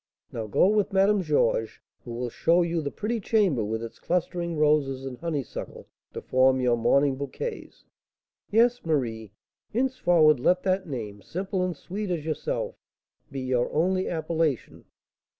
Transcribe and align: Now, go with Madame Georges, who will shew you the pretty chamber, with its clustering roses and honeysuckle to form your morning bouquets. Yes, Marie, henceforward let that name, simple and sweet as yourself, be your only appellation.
Now, 0.31 0.47
go 0.47 0.65
with 0.67 0.91
Madame 0.93 1.21
Georges, 1.21 1.79
who 2.03 2.13
will 2.15 2.31
shew 2.31 2.63
you 2.63 2.81
the 2.81 2.89
pretty 2.89 3.19
chamber, 3.19 3.63
with 3.63 3.83
its 3.83 3.99
clustering 3.99 4.57
roses 4.57 5.05
and 5.05 5.19
honeysuckle 5.19 5.87
to 6.15 6.23
form 6.23 6.59
your 6.59 6.75
morning 6.75 7.17
bouquets. 7.17 7.85
Yes, 8.49 8.83
Marie, 8.83 9.31
henceforward 9.71 10.39
let 10.39 10.63
that 10.63 10.87
name, 10.87 11.21
simple 11.21 11.61
and 11.63 11.77
sweet 11.77 12.09
as 12.09 12.25
yourself, 12.25 12.75
be 13.29 13.41
your 13.41 13.71
only 13.71 14.09
appellation. 14.09 14.85